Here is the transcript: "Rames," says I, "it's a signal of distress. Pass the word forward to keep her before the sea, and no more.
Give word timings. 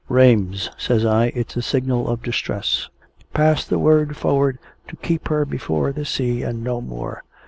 "Rames," 0.09 0.71
says 0.79 1.05
I, 1.05 1.25
"it's 1.35 1.55
a 1.55 1.61
signal 1.61 2.07
of 2.09 2.23
distress. 2.23 2.89
Pass 3.35 3.65
the 3.65 3.77
word 3.77 4.17
forward 4.17 4.57
to 4.87 4.95
keep 4.95 5.27
her 5.27 5.45
before 5.45 5.91
the 5.91 6.05
sea, 6.05 6.41
and 6.41 6.63
no 6.63 6.81
more. 6.81 7.23